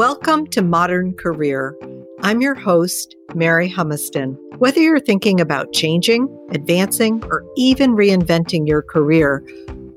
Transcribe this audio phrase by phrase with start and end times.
[0.00, 1.76] Welcome to Modern Career.
[2.22, 4.38] I'm your host, Mary Humiston.
[4.56, 9.44] Whether you're thinking about changing, advancing, or even reinventing your career,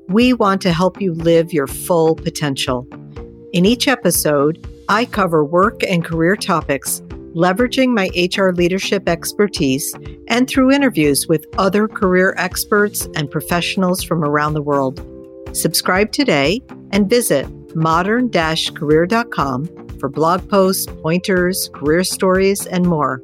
[0.08, 2.86] we want to help you live your full potential.
[3.54, 7.00] In each episode, I cover work and career topics,
[7.34, 9.94] leveraging my HR leadership expertise
[10.28, 15.02] and through interviews with other career experts and professionals from around the world.
[15.56, 16.60] Subscribe today
[16.92, 23.22] and visit modern-career.com for blog posts, pointers, career stories, and more.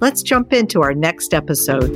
[0.00, 1.90] Let's jump into our next episode.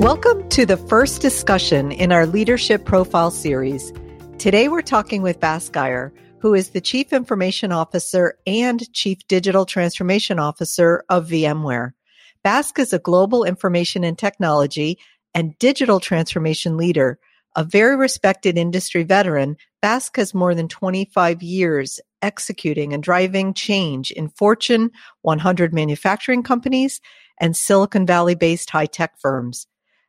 [0.00, 3.92] Welcome to the first discussion in our leadership profile series.
[4.38, 9.64] Today we're talking with Bask Iyer, who is the Chief Information Officer and Chief Digital
[9.64, 11.92] Transformation Officer of VMware.
[12.42, 14.98] Bask is a global information and technology
[15.34, 17.18] and digital transformation leader
[17.56, 24.10] a very respected industry veteran, Bask has more than 25 years executing and driving change
[24.12, 24.90] in Fortune
[25.20, 27.02] 100 manufacturing companies
[27.38, 29.66] and Silicon Valley based high tech firms.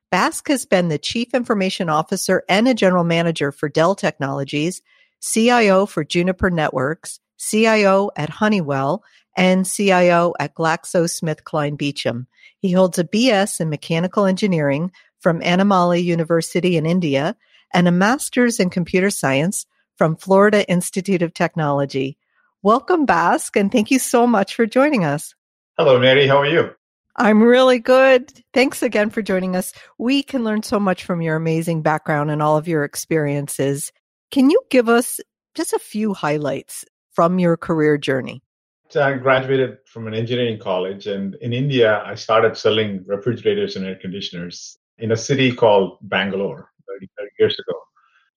[0.09, 4.81] Bask has been the chief information officer and a general manager for Dell Technologies,
[5.19, 9.03] CIO for Juniper Networks, CIO at Honeywell,
[9.35, 12.27] and CIO at GlaxoSmithKline Beecham.
[12.59, 17.35] He holds a BS in mechanical engineering from Annamalai University in India
[17.75, 19.65] and a master's in computer science
[19.97, 22.17] from Florida Institute of Technology.
[22.63, 25.35] Welcome, Bask, and thank you so much for joining us.
[25.77, 26.25] Hello, Mary.
[26.25, 26.69] How are you?
[27.17, 28.31] I'm really good.
[28.53, 29.73] Thanks again for joining us.
[29.97, 33.91] We can learn so much from your amazing background and all of your experiences.
[34.31, 35.19] Can you give us
[35.53, 38.41] just a few highlights from your career journey?
[38.95, 43.95] I graduated from an engineering college, and in India, I started selling refrigerators and air
[43.95, 47.79] conditioners in a city called Bangalore 30, 30 years ago.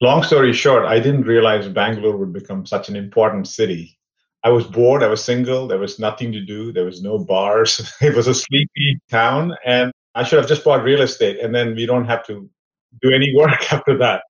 [0.01, 3.99] Long story short, I didn't realize Bangalore would become such an important city.
[4.45, 5.03] I was bored.
[5.03, 5.67] I was single.
[5.67, 6.73] There was nothing to do.
[6.73, 7.93] There was no bars.
[8.01, 9.57] it was a sleepy town.
[9.65, 12.49] And I should have just bought real estate and then we don't have to
[13.03, 14.23] do any work after that.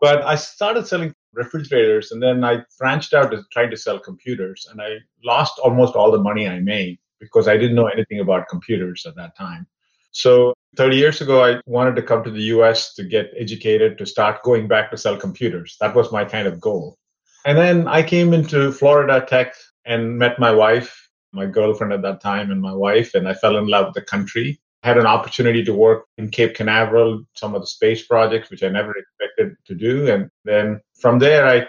[0.00, 4.66] But I started selling refrigerators and then I branched out to trying to sell computers
[4.70, 8.48] and I lost almost all the money I made because I didn't know anything about
[8.48, 9.66] computers at that time.
[10.10, 14.06] So 30 years ago, I wanted to come to the US to get educated, to
[14.06, 15.76] start going back to sell computers.
[15.80, 16.96] That was my kind of goal.
[17.44, 19.54] And then I came into Florida Tech
[19.84, 23.56] and met my wife, my girlfriend at that time, and my wife, and I fell
[23.56, 24.60] in love with the country.
[24.82, 28.68] Had an opportunity to work in Cape Canaveral, some of the space projects, which I
[28.68, 30.08] never expected to do.
[30.08, 31.66] And then from there, I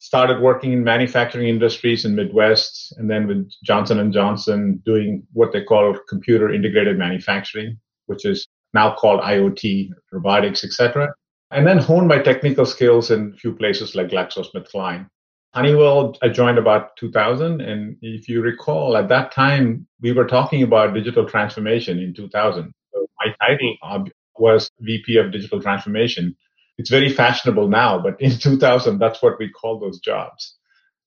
[0.00, 5.52] started working in manufacturing industries in Midwest, and then with Johnson and Johnson doing what
[5.52, 7.78] they call computer integrated manufacturing
[8.10, 11.14] which is now called IoT, robotics, etc.
[11.52, 15.06] And then honed my technical skills in a few places like GlaxoSmithKline.
[15.54, 17.60] Honeywell, I joined about 2000.
[17.60, 22.72] And if you recall, at that time, we were talking about digital transformation in 2000.
[22.92, 24.08] So my title hmm.
[24.38, 26.36] was VP of Digital Transformation.
[26.80, 30.56] It's very fashionable now, but in 2000, that's what we call those jobs.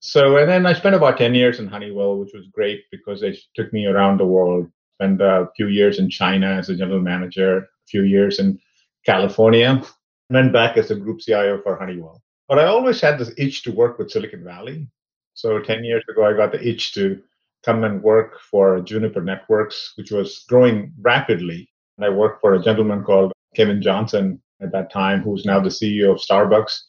[0.02, 3.36] So, and then I spent about 10 years in Honeywell, which was great because they
[3.56, 7.58] took me around the world spent a few years in China as a general manager,
[7.58, 8.60] a few years in
[9.04, 9.82] California,
[10.30, 12.22] went back as a group CIO for Honeywell.
[12.48, 14.88] But I always had this itch to work with Silicon Valley.
[15.34, 17.20] So 10 years ago, I got the itch to
[17.66, 21.68] come and work for Juniper Networks, which was growing rapidly.
[21.98, 25.70] And I worked for a gentleman called Kevin Johnson at that time, who's now the
[25.70, 26.80] CEO of Starbucks.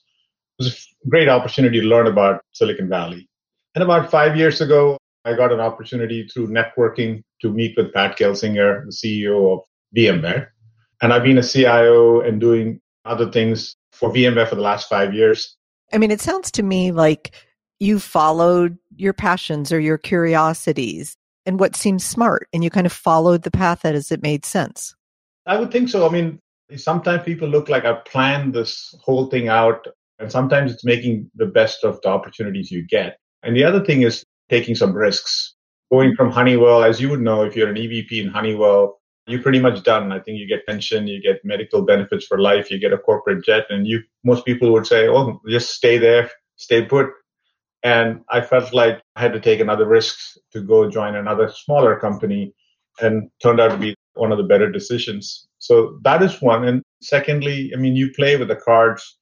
[0.59, 0.69] It was
[1.05, 3.29] a great opportunity to learn about Silicon Valley.
[3.75, 8.19] And about five years ago, I got an opportunity through networking to meet with Pat
[8.19, 9.65] Gelsinger, the CEO of
[9.97, 10.49] VMware.
[11.03, 15.15] And I've been a CIO and doing other things for VMware for the last five
[15.15, 15.57] years.
[15.93, 17.33] I mean, it sounds to me like
[17.81, 22.93] you followed your passions or your curiosities and what seems smart, and you kind of
[22.93, 24.95] followed the path as it made sense.
[25.47, 26.09] I would think so.
[26.09, 26.41] I mean,
[26.77, 29.87] sometimes people look like I planned this whole thing out,
[30.19, 33.19] and sometimes it's making the best of the opportunities you get.
[33.43, 35.55] And the other thing is taking some risks.
[35.93, 39.61] Going from Honeywell, as you would know, if you're an EVP in Honeywell, you're pretty
[39.61, 40.13] much done.
[40.13, 43.45] I think you get pension, you get medical benefits for life, you get a corporate
[43.45, 47.11] jet, and you most people would say, "Oh, just stay there, stay put."
[47.83, 50.17] And I felt like I had to take another risk
[50.53, 52.55] to go join another smaller company,
[53.01, 55.49] and turned out to be one of the better decisions.
[55.65, 56.69] So that is one.
[56.69, 59.19] And secondly, I mean, you play with the cards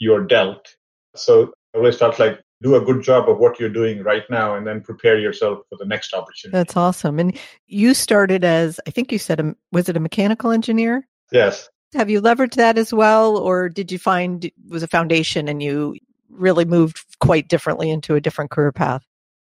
[0.00, 0.66] you're dealt.
[1.14, 4.56] So I always felt like do a good job of what you're doing right now
[4.56, 6.58] and then prepare yourself for the next opportunity.
[6.58, 7.20] That's awesome.
[7.20, 7.38] And
[7.68, 11.06] you started as, I think you said, a, was it a mechanical engineer?
[11.30, 11.68] Yes.
[11.94, 13.36] Have you leveraged that as well?
[13.36, 15.94] Or did you find it was a foundation and you
[16.30, 19.06] really moved quite differently into a different career path?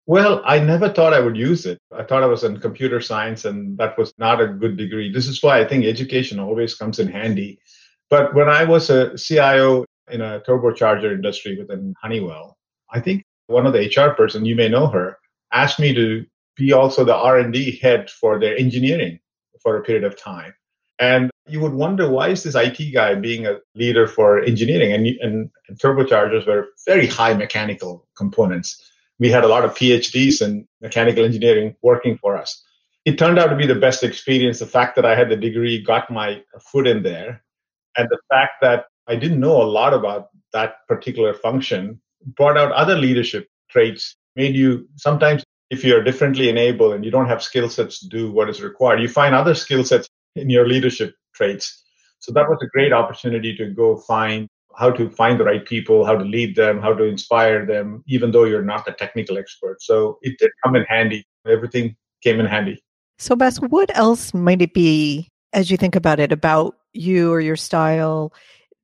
[0.07, 1.79] Well, I never thought I would use it.
[1.91, 5.11] I thought I was in computer science, and that was not a good degree.
[5.11, 7.59] This is why I think education always comes in handy.
[8.09, 12.55] But when I was a CIO in a turbocharger industry within Honeywell,
[12.91, 15.17] I think one of the HR person, you may know her,
[15.51, 16.23] asked me to
[16.55, 19.19] be also the R&D head for their engineering
[19.59, 20.53] for a period of time.
[20.99, 24.93] And you would wonder why is this IT guy being a leader for engineering?
[24.93, 30.41] And, and, and turbochargers were very high mechanical components we had a lot of PhDs
[30.41, 32.63] in mechanical engineering working for us.
[33.05, 34.59] It turned out to be the best experience.
[34.59, 36.41] The fact that I had the degree got my
[36.71, 37.43] foot in there,
[37.97, 42.01] and the fact that I didn't know a lot about that particular function
[42.35, 47.27] brought out other leadership traits, made you sometimes, if you're differently enabled and you don't
[47.27, 50.67] have skill sets to do what is required, you find other skill sets in your
[50.67, 51.83] leadership traits.
[52.19, 54.47] So that was a great opportunity to go find
[54.77, 58.31] how to find the right people, how to lead them, how to inspire them, even
[58.31, 59.81] though you're not the technical expert.
[59.81, 61.25] So it did come in handy.
[61.47, 62.83] Everything came in handy.
[63.17, 67.39] So, Bask, what else might it be as you think about it about you or
[67.39, 68.33] your style?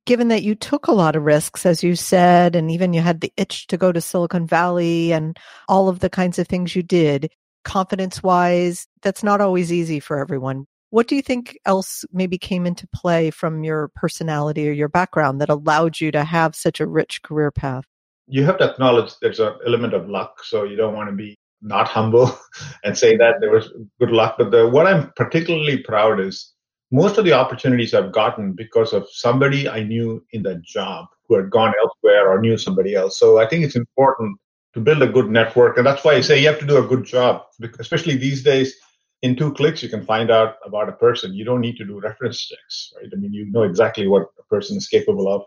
[0.04, 3.20] Given that you took a lot of risks, as you said, and even you had
[3.20, 5.38] the itch to go to Silicon Valley and
[5.68, 7.30] all of the kinds of things you did,
[7.64, 10.66] confidence wise, that's not always easy for everyone.
[10.92, 15.40] What do you think else maybe came into play from your personality or your background
[15.40, 17.84] that allowed you to have such a rich career path?
[18.26, 21.38] You have to acknowledge there's an element of luck, so you don't want to be
[21.62, 22.38] not humble
[22.84, 24.34] and say that there was good luck.
[24.36, 26.52] But the, what I'm particularly proud is
[26.90, 31.36] most of the opportunities I've gotten because of somebody I knew in that job who
[31.36, 33.18] had gone elsewhere or knew somebody else.
[33.18, 34.38] So I think it's important
[34.74, 35.78] to build a good network.
[35.78, 37.44] And that's why I say you have to do a good job,
[37.78, 38.74] especially these days
[39.22, 41.32] in two clicks you can find out about a person.
[41.32, 43.10] You don't need to do reference checks right?
[43.12, 45.42] I mean you know exactly what a person is capable of.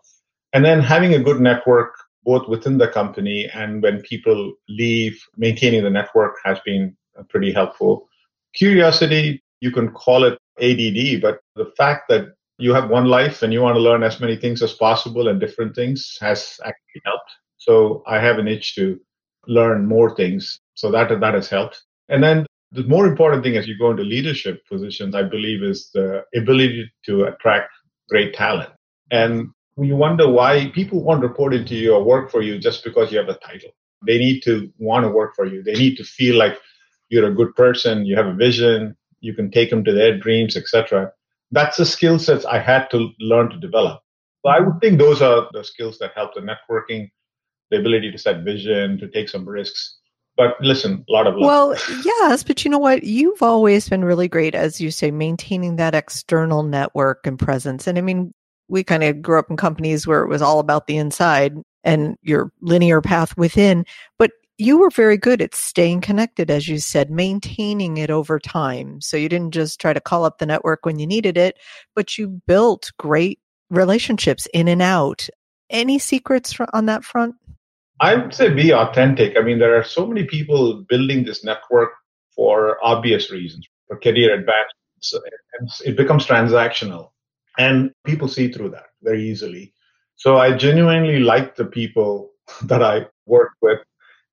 [0.53, 1.93] And then having a good network
[2.23, 7.51] both within the company and when people leave maintaining the network has been uh, pretty
[7.51, 8.07] helpful.
[8.53, 12.27] Curiosity you can call it add but the fact that
[12.57, 15.39] you have one life and you want to learn as many things as possible and
[15.39, 17.31] different things has actually helped.
[17.57, 18.99] So i have an itch to
[19.47, 20.59] learn more things.
[20.75, 21.83] So that that has helped.
[22.09, 25.89] And then the more important thing as you go into leadership positions, I believe, is
[25.93, 27.71] the ability to attract
[28.09, 28.69] great talent.
[29.11, 33.11] And you wonder why people won't report into you or work for you just because
[33.11, 33.71] you have a title.
[34.05, 35.63] They need to want to work for you.
[35.63, 36.59] They need to feel like
[37.09, 40.55] you're a good person, you have a vision, you can take them to their dreams,
[40.55, 41.11] etc.
[41.51, 44.01] That's the skill sets I had to learn to develop.
[44.45, 47.09] So I would think those are the skills that help the networking,
[47.71, 49.97] the ability to set vision, to take some risks,
[50.37, 51.47] but listen, a lot of luck.
[51.47, 53.03] Well, yes, but you know what?
[53.03, 57.87] You've always been really great, as you say, maintaining that external network and presence.
[57.87, 58.33] And I mean,
[58.67, 61.53] we kind of grew up in companies where it was all about the inside
[61.83, 63.85] and your linear path within,
[64.17, 69.01] but you were very good at staying connected, as you said, maintaining it over time.
[69.01, 71.57] So you didn't just try to call up the network when you needed it,
[71.93, 73.39] but you built great
[73.69, 75.27] relationships in and out.
[75.69, 77.35] Any secrets on that front?
[78.01, 79.37] I would say be authentic.
[79.37, 81.91] I mean, there are so many people building this network
[82.35, 85.81] for obvious reasons, for career advancements.
[85.85, 87.11] It becomes transactional,
[87.57, 89.73] and people see through that very easily.
[90.17, 92.31] So I genuinely like the people
[92.63, 93.79] that I work with,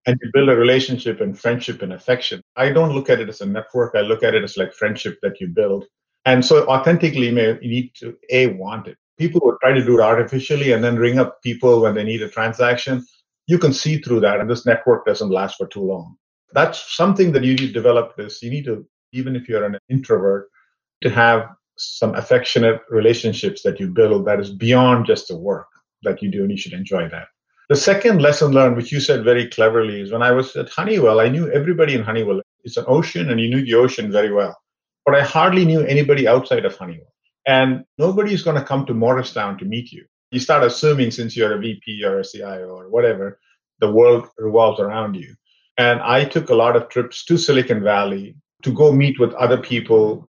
[0.06, 2.42] and you build a relationship and friendship and affection.
[2.56, 3.94] I don't look at it as a network.
[3.94, 5.84] I look at it as like friendship that you build.
[6.24, 8.96] And so authentically, you need to a want it.
[9.18, 12.22] People would try to do it artificially and then ring up people when they need
[12.22, 13.04] a transaction
[13.46, 16.16] you can see through that and this network doesn't last for too long.
[16.52, 20.48] That's something that you develop this you need to even if you're an introvert
[21.02, 25.66] to have some affectionate relationships that you build that is beyond just the work
[26.02, 27.28] that you do and you should enjoy that.
[27.68, 31.20] The second lesson learned which you said very cleverly is when i was at honeywell
[31.20, 32.40] i knew everybody in honeywell.
[32.64, 34.56] It's an ocean and you knew the ocean very well
[35.04, 37.12] but i hardly knew anybody outside of honeywell.
[37.46, 41.36] And nobody is going to come to morristown to meet you you start assuming since
[41.36, 43.38] you're a VP or a CIO or whatever,
[43.80, 45.34] the world revolves around you.
[45.76, 49.58] And I took a lot of trips to Silicon Valley to go meet with other
[49.58, 50.28] people,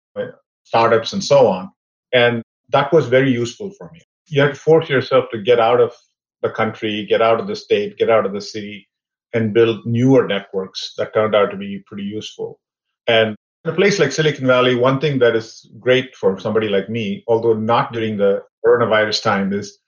[0.63, 1.71] startups, and so on.
[2.11, 4.01] And that was very useful for me.
[4.27, 5.93] You have to force yourself to get out of
[6.41, 8.89] the country, get out of the state, get out of the city,
[9.33, 12.59] and build newer networks that turned out to be pretty useful.
[13.07, 16.89] And in a place like Silicon Valley, one thing that is great for somebody like
[16.89, 19.79] me, although not during the coronavirus time, is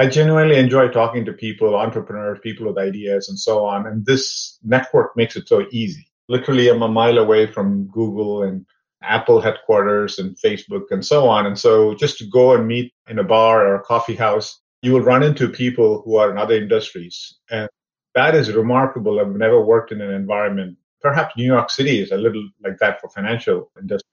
[0.00, 3.86] I genuinely enjoy talking to people, entrepreneurs, people with ideas, and so on.
[3.86, 6.06] And this network makes it so easy.
[6.26, 8.64] Literally, I'm a mile away from Google and
[9.02, 11.44] Apple headquarters and Facebook and so on.
[11.44, 14.92] And so just to go and meet in a bar or a coffee house you
[14.92, 17.36] will run into people who are in other industries.
[17.50, 17.68] And
[18.14, 19.20] that is remarkable.
[19.20, 20.78] I've never worked in an environment.
[21.02, 24.08] Perhaps New York City is a little like that for financial industry.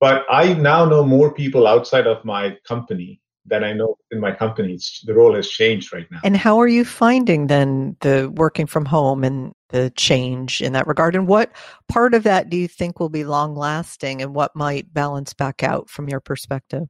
[0.00, 4.32] But I now know more people outside of my company than I know in my
[4.32, 4.78] company.
[5.04, 6.20] the role has changed right now.
[6.24, 10.86] And how are you finding then the working from home and the change in that
[10.86, 11.14] regard?
[11.14, 11.52] And what
[11.88, 15.62] part of that do you think will be long lasting and what might balance back
[15.62, 16.84] out from your perspective?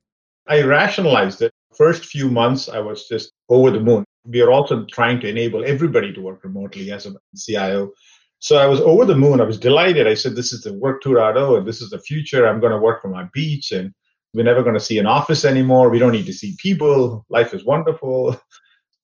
[0.49, 1.53] I rationalized it.
[1.77, 4.05] First few months, I was just over the moon.
[4.25, 7.93] We are also trying to enable everybody to work remotely as a CIO.
[8.41, 9.41] So I was over the moon.
[9.41, 10.07] I was delighted.
[10.07, 12.47] I said, This is the work 2.0 and this is the future.
[12.47, 13.93] I'm going to work from my beach and
[14.35, 15.91] we're never going to see an office anymore.
[15.91, 17.25] We don't need to see people.
[17.29, 18.41] Life is wonderful.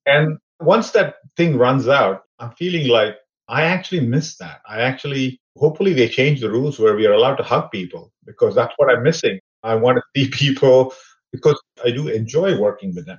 [0.07, 3.17] And once that thing runs out, I'm feeling like
[3.49, 4.61] I actually miss that.
[4.69, 8.55] I actually, hopefully, they change the rules where we are allowed to hug people because
[8.55, 9.41] that's what I'm missing.
[9.63, 10.93] I want to see people
[11.33, 13.19] because I do enjoy working with them.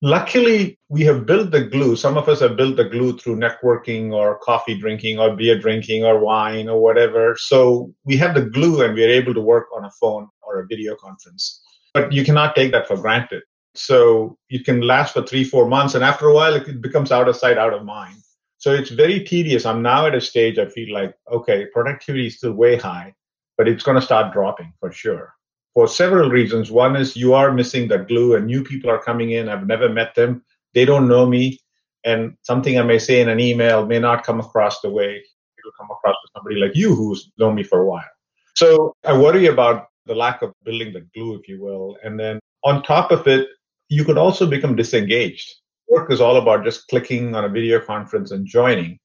[0.00, 1.96] Luckily, we have built the glue.
[1.96, 6.04] Some of us have built the glue through networking or coffee drinking or beer drinking
[6.04, 7.36] or wine or whatever.
[7.36, 10.60] So we have the glue and we are able to work on a phone or
[10.60, 11.62] a video conference.
[11.94, 13.42] But you cannot take that for granted.
[13.74, 15.94] So it can last for three, four months.
[15.94, 18.16] And after a while, it becomes out of sight, out of mind.
[18.56, 19.64] So it's very tedious.
[19.64, 23.14] I'm now at a stage I feel like, okay, productivity is still way high,
[23.56, 25.34] but it's going to start dropping for sure
[25.78, 26.72] for several reasons.
[26.72, 29.48] One is you are missing the glue, and new people are coming in.
[29.48, 30.42] I've never met them.
[30.74, 31.60] They don't know me.
[32.04, 35.62] And something I may say in an email may not come across the way it
[35.64, 38.10] will come across to somebody like you who's known me for a while.
[38.56, 41.96] So I worry about the lack of building the glue, if you will.
[42.02, 43.46] And then on top of it,
[43.88, 45.54] you could also become disengaged.
[45.88, 48.98] Work is all about just clicking on a video conference and joining.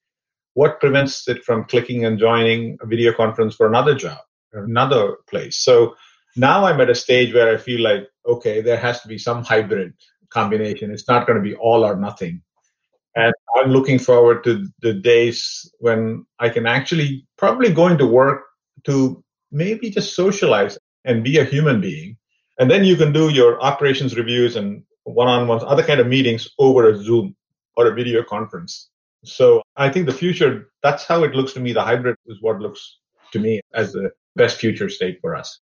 [0.56, 4.20] What prevents it from clicking and joining a video conference for another job,
[4.54, 5.58] another place?
[5.58, 5.96] So
[6.36, 9.44] now I'm at a stage where I feel like, okay, there has to be some
[9.44, 9.94] hybrid
[10.30, 10.92] combination.
[10.92, 12.42] It's not going to be all or nothing.
[13.16, 18.42] And I'm looking forward to the days when I can actually probably go into work
[18.86, 22.18] to maybe just socialize and be a human being.
[22.60, 26.08] And then you can do your operations reviews and one on ones, other kind of
[26.08, 27.36] meetings over a Zoom
[27.76, 28.90] or a video conference.
[29.24, 31.74] So I think the future, that's how it looks to me.
[31.74, 33.00] The hybrid is what looks
[33.32, 35.60] to me as the best future state for us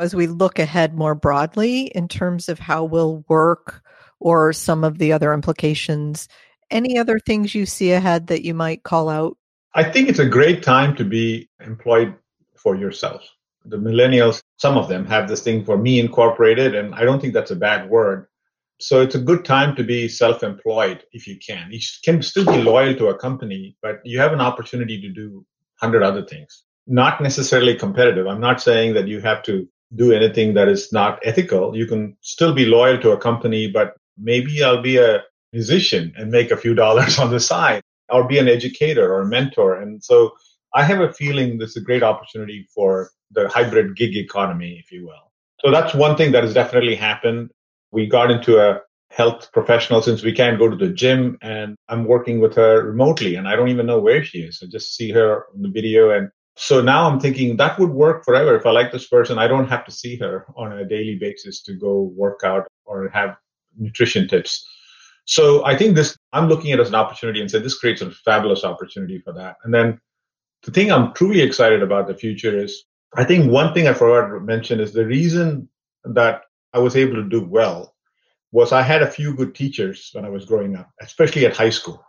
[0.00, 3.82] as we look ahead more broadly in terms of how we'll work
[4.18, 6.26] or some of the other implications,
[6.70, 9.36] any other things you see ahead that you might call out?
[9.74, 12.14] I think it's a great time to be employed
[12.56, 13.22] for yourself.
[13.64, 17.34] The millennials, some of them have this thing for me incorporated, and I don't think
[17.34, 18.26] that's a bad word.
[18.80, 21.70] So it's a good time to be self employed if you can.
[21.70, 25.44] You can still be loyal to a company, but you have an opportunity to do
[25.80, 26.64] 100 other things.
[26.86, 28.26] Not necessarily competitive.
[28.26, 31.76] I'm not saying that you have to do anything that is not ethical.
[31.76, 36.30] You can still be loyal to a company, but maybe I'll be a musician and
[36.30, 39.80] make a few dollars on the side or be an educator or a mentor.
[39.80, 40.32] And so
[40.74, 44.92] I have a feeling this is a great opportunity for the hybrid gig economy, if
[44.92, 45.32] you will.
[45.60, 47.50] So that's one thing that has definitely happened.
[47.92, 52.04] We got into a health professional since we can't go to the gym and I'm
[52.04, 54.60] working with her remotely and I don't even know where she is.
[54.62, 58.24] I just see her on the video and so now I'm thinking that would work
[58.24, 58.54] forever.
[58.54, 61.62] If I like this person, I don't have to see her on a daily basis
[61.62, 63.36] to go work out or have
[63.76, 64.66] nutrition tips.
[65.24, 68.10] So I think this, I'm looking at as an opportunity and say this creates a
[68.10, 69.56] fabulous opportunity for that.
[69.64, 69.98] And then
[70.62, 72.84] the thing I'm truly excited about the future is
[73.16, 75.68] I think one thing I forgot to mention is the reason
[76.04, 77.94] that I was able to do well
[78.52, 81.70] was I had a few good teachers when I was growing up, especially at high
[81.70, 82.04] school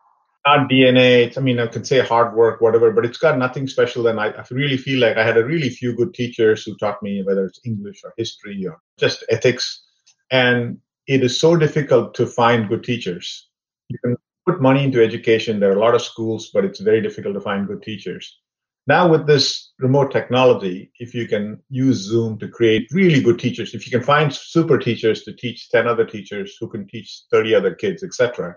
[0.46, 1.38] not DNA.
[1.38, 4.08] I mean, I can say hard work, whatever, but it's got nothing special.
[4.08, 7.02] And I, I really feel like I had a really few good teachers who taught
[7.04, 9.84] me whether it's English or history or just ethics.
[10.32, 13.50] And it is so difficult to find good teachers.
[13.90, 14.18] You can
[14.52, 15.60] put money into education.
[15.60, 18.40] There are a lot of schools, but it's very difficult to find good teachers.
[18.88, 23.74] Now with this remote technology, if you can use Zoom to create really good teachers,
[23.74, 27.56] if you can find super teachers to teach 10 other teachers who can teach 30
[27.56, 28.56] other kids, etc.,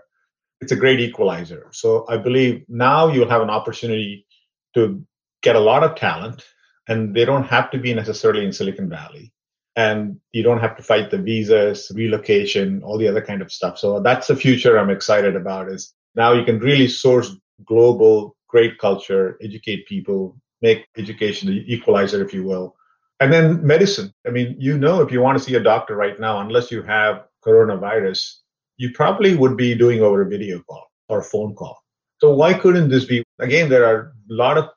[0.61, 1.67] it's a great equalizer.
[1.71, 4.25] So I believe now you'll have an opportunity
[4.73, 5.05] to
[5.43, 6.43] get a lot of talent,
[6.87, 9.31] and they don't have to be necessarily in Silicon Valley.
[9.75, 13.77] And you don't have to fight the visas, relocation, all the other kind of stuff.
[13.77, 18.77] So that's the future I'm excited about is now you can really source global, great
[18.77, 22.75] culture, educate people, make education the equalizer, if you will.
[23.19, 24.13] And then medicine.
[24.27, 26.81] I mean, you know, if you want to see a doctor right now, unless you
[26.83, 28.35] have coronavirus,
[28.77, 31.77] you probably would be doing over a video call or phone call.
[32.19, 33.23] So why couldn't this be?
[33.39, 34.69] Again, there are a lot of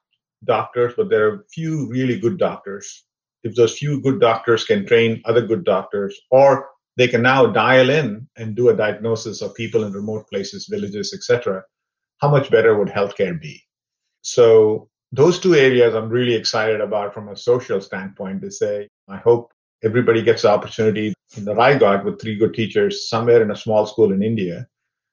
[0.44, 3.04] doctors, but there are few really good doctors.
[3.44, 7.90] If those few good doctors can train other good doctors, or they can now dial
[7.90, 11.62] in and do a diagnosis of people in remote places, villages, etc.
[12.20, 13.62] How much better would healthcare be?
[14.22, 19.16] So those two areas I'm really excited about from a social standpoint to say, I
[19.16, 19.52] hope
[19.84, 23.86] everybody gets the opportunity that I got with three good teachers somewhere in a small
[23.86, 24.66] school in India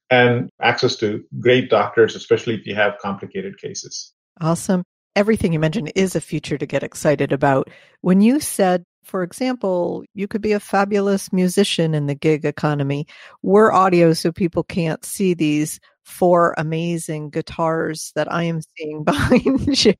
[0.09, 4.13] and access to great doctors, especially if you have complicated cases.
[4.41, 4.83] Awesome.
[5.15, 7.69] Everything you mentioned is a future to get excited about.
[8.01, 13.07] When you said, for example, you could be a fabulous musician in the gig economy,
[13.41, 19.85] we're audio so people can't see these four amazing guitars that I am seeing behind
[19.85, 19.95] you.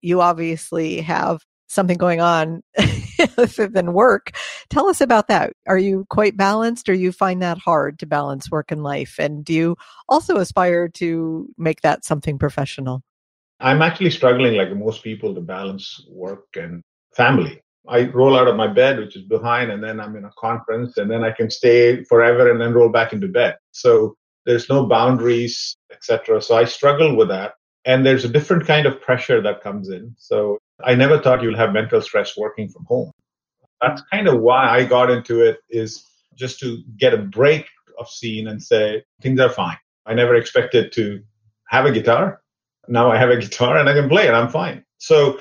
[0.00, 2.62] You obviously have something going on
[3.36, 4.32] other than work.
[4.70, 5.52] Tell us about that.
[5.66, 9.16] Are you quite balanced or you find that hard to balance work and life?
[9.18, 9.76] And do you
[10.08, 13.02] also aspire to make that something professional?
[13.60, 16.82] I'm actually struggling, like most people, to balance work and
[17.14, 17.60] family.
[17.88, 20.96] I roll out of my bed, which is behind, and then I'm in a conference,
[20.96, 23.56] and then I can stay forever and then roll back into bed.
[23.72, 24.14] So
[24.46, 26.40] there's no boundaries, etc.
[26.42, 27.54] So I struggle with that.
[27.84, 30.14] And there's a different kind of pressure that comes in.
[30.18, 33.10] So I never thought you'll have mental stress working from home.
[33.80, 37.66] That's kind of why I got into it is just to get a break
[37.98, 39.78] of scene and say things are fine.
[40.06, 41.22] I never expected to
[41.68, 42.42] have a guitar.
[42.88, 44.34] Now I have a guitar and I can play it.
[44.34, 44.84] I'm fine.
[44.98, 45.38] So,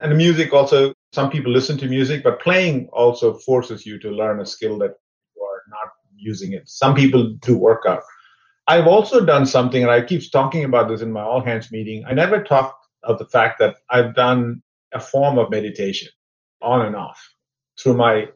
[0.00, 4.10] and the music also, some people listen to music, but playing also forces you to
[4.10, 4.94] learn a skill that
[5.36, 6.68] you are not using it.
[6.68, 8.02] Some people do workout.
[8.68, 12.04] I've also done something, and I keep talking about this in my all hands meeting.
[12.06, 16.08] I never talked of the fact that I've done a form of meditation
[16.60, 17.20] on and off
[17.78, 18.28] through my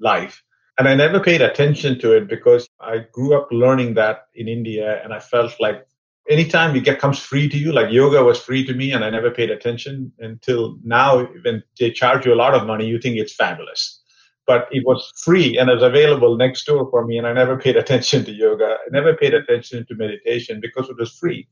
[0.00, 0.42] life.
[0.78, 5.02] And I never paid attention to it because I grew up learning that in India
[5.04, 5.86] and I felt like
[6.28, 9.10] anytime it get comes free to you, like yoga was free to me and I
[9.10, 13.16] never paid attention until now when they charge you a lot of money, you think
[13.16, 14.00] it's fabulous.
[14.46, 17.58] But it was free and it was available next door for me and I never
[17.64, 18.76] paid attention to yoga.
[18.86, 21.48] I never paid attention to meditation because it was free.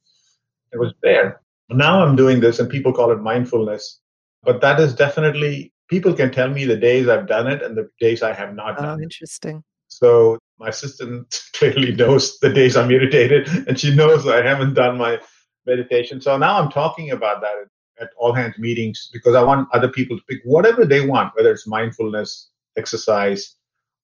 [0.73, 1.41] It was there.
[1.71, 4.00] Now I'm doing this and people call it mindfulness
[4.42, 7.88] but that is definitely people can tell me the days I've done it and the
[8.01, 8.99] days I have not done.
[8.99, 9.62] Oh, interesting.
[9.88, 14.96] So my assistant clearly knows the days I'm irritated, and she knows I haven't done
[14.96, 15.18] my
[15.66, 16.20] meditation.
[16.20, 17.55] So now I'm talking about that
[18.01, 21.53] at, all hands meetings because I want other people to pick whatever they want, whether
[21.53, 23.57] it's mindfulness, exercise,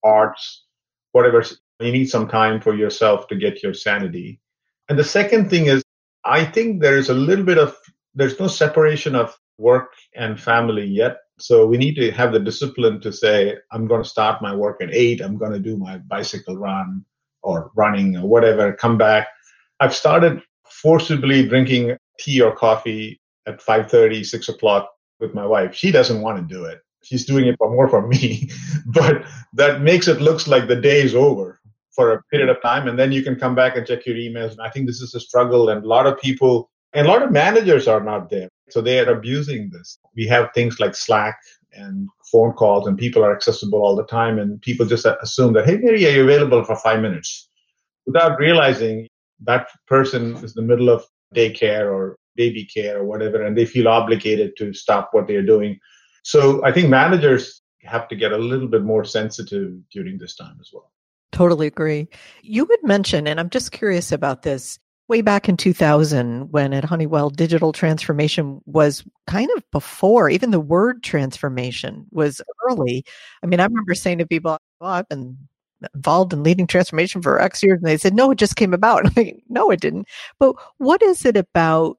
[0.05, 0.65] arts,
[1.13, 1.45] whatever.
[1.81, 4.41] You need some time for yourself to get your sanity.
[4.89, 5.83] And the second thing is,
[6.25, 7.77] I think there is a little bit of
[8.15, 11.19] there's no separation of work and family yet.
[11.41, 14.83] So we need to have the discipline to say, I'm going to start my work
[14.83, 15.21] at eight.
[15.21, 17.05] I'm going to do my bicycle run
[17.43, 19.29] or running or whatever, come back.
[19.81, 25.75] I've started forcibly drinking tea or coffee at 5.30, 6 o'clock with my wife.
[25.75, 26.81] She doesn't want to do it.
[27.05, 28.51] She's doing it for more for me,
[28.87, 29.25] but
[29.55, 31.61] that makes it looks like the day is over
[31.93, 32.89] for a period of time.
[32.89, 34.53] And then you can come back and check your emails.
[34.53, 35.69] And I think this is a struggle.
[35.69, 38.49] And a lot of people and a lot of managers are not there.
[38.71, 39.99] So they are abusing this.
[40.15, 41.39] We have things like Slack
[41.73, 44.39] and phone calls, and people are accessible all the time.
[44.39, 47.49] And people just assume that, hey, Mary, are you available for five minutes?
[48.07, 49.07] Without realizing
[49.45, 53.67] that person is in the middle of daycare or baby care or whatever, and they
[53.67, 55.79] feel obligated to stop what they're doing.
[56.23, 60.57] So I think managers have to get a little bit more sensitive during this time
[60.61, 60.91] as well.
[61.33, 62.09] Totally agree.
[62.43, 66.85] You would mention, and I'm just curious about this, way back in 2000 when at
[66.85, 73.05] Honeywell digital transformation was kind of before even the word transformation was early.
[73.43, 75.37] I mean, I remember saying to people, well, I've been
[75.95, 77.79] involved in leading transformation for X years.
[77.79, 79.07] And they said, no, it just came about.
[79.07, 80.09] I'm like, no, it didn't.
[80.39, 81.99] But what is it about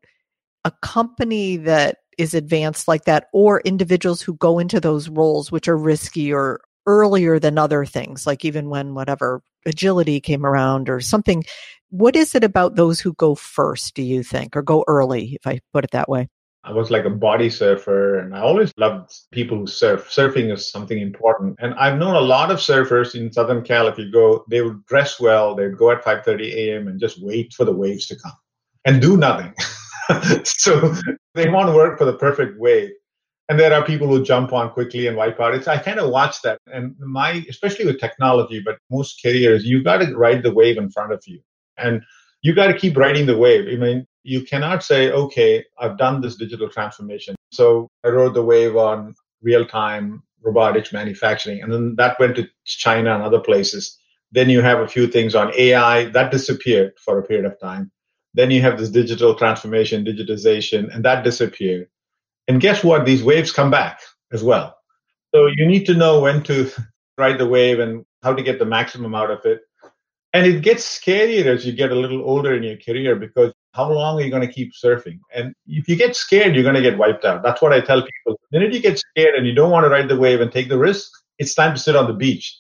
[0.65, 5.67] a company that is advanced like that or individuals who go into those roles, which
[5.67, 10.99] are risky or earlier than other things, like even when whatever agility came around or
[10.99, 11.43] something
[11.89, 15.47] what is it about those who go first, do you think, or go early, if
[15.47, 16.30] I put it that way?
[16.63, 20.10] I was like a body surfer and I always loved people who surf.
[20.10, 21.56] Surfing is something important.
[21.60, 23.88] And I've known a lot of surfers in Southern Cal.
[23.88, 26.88] If you go, they would dress well, they'd go at 5.30 a.m.
[26.88, 28.34] and just wait for the waves to come
[28.86, 29.54] and do nothing.
[30.43, 30.93] so
[31.34, 32.91] they want to work for the perfect wave.
[33.50, 35.56] And there are people who jump on quickly and wipe out.
[35.56, 36.60] It's, I kind of watch that.
[36.68, 40.92] And my, especially with technology, but most careers, you got to ride the wave in
[40.92, 41.42] front of you.
[41.76, 42.04] And
[42.44, 43.68] you got to keep riding the wave.
[43.68, 47.36] I mean, you cannot say, okay, I've done this digital transformation.
[47.52, 51.62] So I rode the wave on real time robotics manufacturing.
[51.62, 53.98] And then that went to China and other places.
[54.32, 57.92] Then you have a few things on AI that disappeared for a period of time.
[58.36, 61.88] Then you have this digital transformation, digitization, and that disappeared.
[62.50, 63.06] And guess what?
[63.06, 64.02] These waves come back
[64.34, 64.76] as well.
[65.34, 66.70] So you need to know when to
[67.18, 69.62] ride the wave and how to get the maximum out of it.
[70.34, 73.92] And it gets scarier as you get a little older in your career because how
[73.92, 75.20] long are you going to keep surfing?
[75.34, 77.44] And if you get scared, you're going to get wiped out.
[77.44, 78.40] That's what I tell people.
[78.52, 80.70] The minute you get scared and you don't want to ride the wave and take
[80.70, 82.58] the risk, it's time to sit on the beach.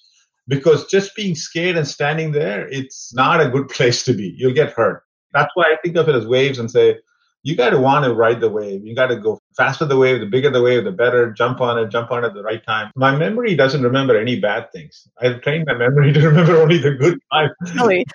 [0.47, 4.35] Because just being scared and standing there, it's not a good place to be.
[4.37, 5.03] You'll get hurt.
[5.31, 6.97] That's why I think of it as waves and say,
[7.43, 8.85] you got to want to ride the wave.
[8.85, 11.31] You got to go faster the wave, the bigger the wave, the better.
[11.31, 12.91] Jump on it, jump on it at the right time.
[12.95, 15.07] My memory doesn't remember any bad things.
[15.21, 17.51] I've trained my memory to remember only the good times.
[17.75, 18.05] Really,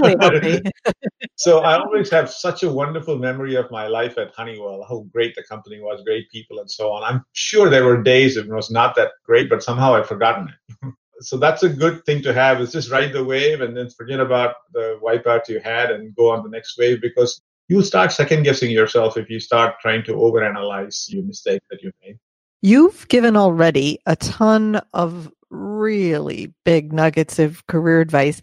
[0.00, 0.62] really
[1.36, 5.34] so I always have such a wonderful memory of my life at Honeywell, how great
[5.34, 7.02] the company was, great people, and so on.
[7.02, 10.94] I'm sure there were days it was not that great, but somehow I've forgotten it.
[11.20, 14.20] so that's a good thing to have is just ride the wave and then forget
[14.20, 18.42] about the wipeout you had and go on the next wave because you start second
[18.42, 22.18] guessing yourself if you start trying to overanalyze your mistake that you made.
[22.62, 28.40] You've given already a ton of really big nuggets of career advice.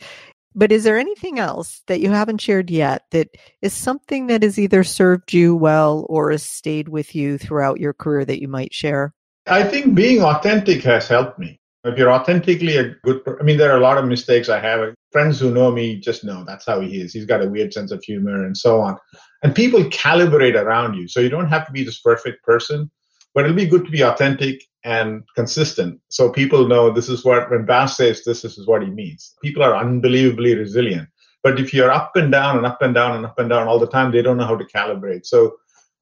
[0.55, 3.27] But is there anything else that you haven't shared yet that
[3.61, 7.93] is something that has either served you well or has stayed with you throughout your
[7.93, 9.13] career that you might share?
[9.45, 11.59] I think being authentic has helped me.
[11.83, 14.95] If you're authentically a good, I mean, there are a lot of mistakes I have.
[15.17, 17.11] Friends who know me just know that's how he is.
[17.11, 18.97] He's got a weird sense of humor and so on.
[19.41, 21.07] And people calibrate around you.
[21.07, 22.91] So you don't have to be this perfect person,
[23.33, 25.99] but it'll be good to be authentic and consistent.
[26.09, 29.33] So people know this is what, when Bask says this, this is what he means.
[29.41, 31.09] People are unbelievably resilient.
[31.41, 33.79] But if you're up and down and up and down and up and down all
[33.79, 35.25] the time, they don't know how to calibrate.
[35.25, 35.55] So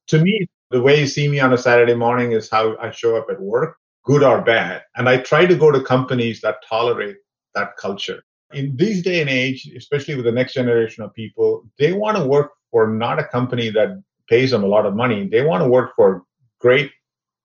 [0.08, 3.16] to me, the way you see me on a Saturday morning is how I show
[3.16, 4.82] up at work good or bad.
[4.94, 7.16] And I try to go to companies that tolerate
[7.54, 8.22] that culture.
[8.52, 12.24] In these day and age, especially with the next generation of people, they want to
[12.24, 15.26] work for not a company that pays them a lot of money.
[15.26, 16.22] They want to work for
[16.60, 16.90] great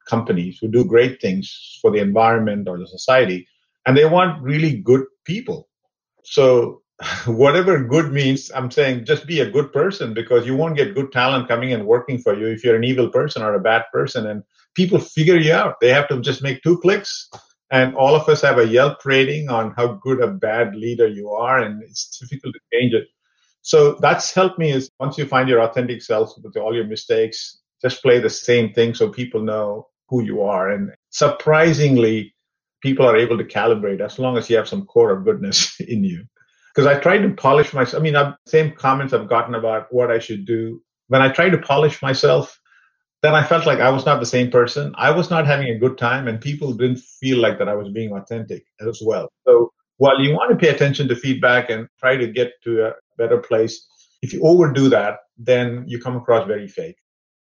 [0.07, 3.47] companies who do great things for the environment or the society.
[3.85, 5.69] And they want really good people.
[6.23, 6.81] So
[7.25, 11.11] whatever good means, I'm saying just be a good person because you won't get good
[11.11, 14.27] talent coming and working for you if you're an evil person or a bad person.
[14.27, 14.43] And
[14.75, 15.79] people figure you out.
[15.81, 17.29] They have to just make two clicks,
[17.71, 21.29] and all of us have a Yelp rating on how good a bad leader you
[21.29, 23.07] are, and it's difficult to change it.
[23.61, 27.59] So that's helped me is once you find your authentic self with all your mistakes,
[27.81, 30.69] just play the same thing so people know who you are.
[30.69, 32.35] And surprisingly,
[32.81, 36.03] people are able to calibrate as long as you have some core of goodness in
[36.03, 36.25] you.
[36.73, 37.99] Because I try to polish myself.
[37.99, 40.81] I mean, I've, same comments I've gotten about what I should do.
[41.07, 42.59] When I try to polish myself,
[43.21, 44.93] then I felt like I was not the same person.
[44.97, 47.89] I was not having a good time, and people didn't feel like that I was
[47.89, 49.29] being authentic as well.
[49.45, 52.93] So while you want to pay attention to feedback and try to get to a
[53.17, 53.87] better place,
[54.23, 56.97] if you overdo that, then you come across very fake.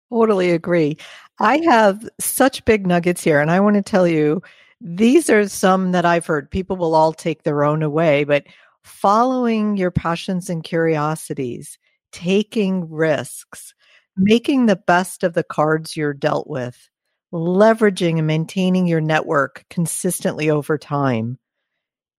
[0.10, 0.98] Totally agree.
[1.40, 4.42] I have such big nuggets here, and I want to tell you
[4.82, 6.50] these are some that I've heard.
[6.50, 8.46] People will all take their own away, but
[8.84, 11.78] following your passions and curiosities,
[12.12, 13.74] taking risks,
[14.17, 16.89] making the best of the cards you're dealt with,
[17.32, 21.38] leveraging and maintaining your network consistently over time.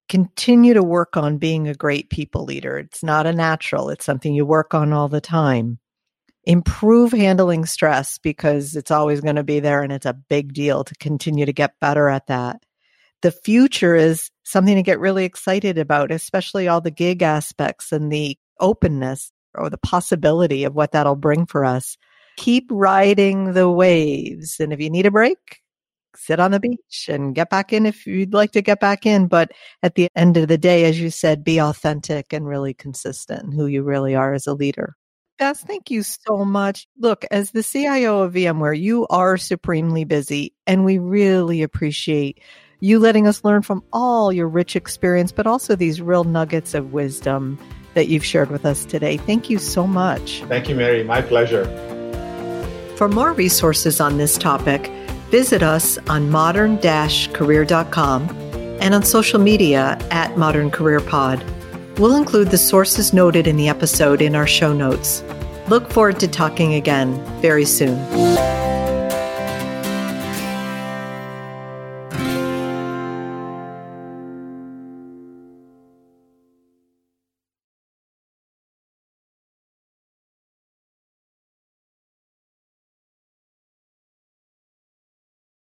[0.09, 2.79] Continue to work on being a great people leader.
[2.79, 5.79] It's not a natural, it's something you work on all the time.
[6.45, 10.83] Improve handling stress because it's always going to be there and it's a big deal
[10.85, 12.63] to continue to get better at that.
[13.21, 18.11] The future is something to get really excited about, especially all the gig aspects and
[18.11, 21.97] the openness or the possibility of what that'll bring for us.
[22.37, 24.61] Keep riding the waves.
[24.61, 25.61] And if you need a break,
[26.17, 29.27] sit on the beach and get back in if you'd like to get back in.
[29.27, 33.55] But at the end of the day, as you said, be authentic and really consistent
[33.55, 34.97] who you really are as a leader.
[35.39, 36.89] Bask, thank you so much.
[36.99, 42.41] Look, as the CIO of VMware, you are supremely busy, and we really appreciate
[42.81, 46.93] you letting us learn from all your rich experience, but also these real nuggets of
[46.93, 47.59] wisdom
[47.95, 49.17] that you've shared with us today.
[49.17, 50.43] Thank you so much.
[50.45, 51.03] Thank you, Mary.
[51.05, 51.65] My pleasure.
[52.97, 54.91] For more resources on this topic,
[55.31, 58.29] visit us on modern career.com
[58.81, 61.45] and on social media at Modern Career Pod.
[61.99, 65.23] We'll include the sources noted in the episode in our show notes.
[65.69, 67.99] Look forward to talking again very soon.